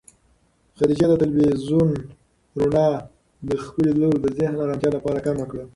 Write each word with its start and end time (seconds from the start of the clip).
خدیجې 0.77 1.05
د 1.09 1.13
تلویزون 1.23 1.89
رڼا 2.59 2.89
د 3.47 3.49
خپلې 3.63 3.91
لور 3.99 4.15
د 4.21 4.25
ذهن 4.37 4.53
د 4.55 4.59
ارامتیا 4.63 4.89
لپاره 4.93 5.23
کمه 5.25 5.45
کړه. 5.51 5.63